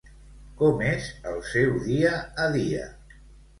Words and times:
Com 0.61 0.81
és 0.91 1.09
el 1.33 1.37
seu 1.51 1.77
dia 1.85 2.17
a 2.47 2.51
dia? 2.59 2.91